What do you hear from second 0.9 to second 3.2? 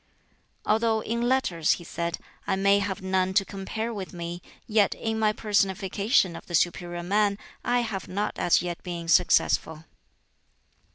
in letters," he said, "I may have